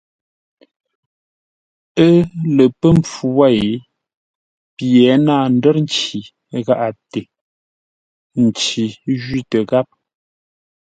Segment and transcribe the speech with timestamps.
[2.05, 2.13] Ə́
[2.55, 3.65] lə pə́ mpfu wêi,
[4.75, 6.19] pye náa ndə́r nci
[6.65, 7.21] gháʼate;
[8.43, 8.83] nci
[9.23, 9.87] jwítə gháp.